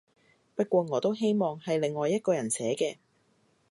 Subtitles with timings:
[0.55, 2.97] 不過我都希望係另外一個人寫嘅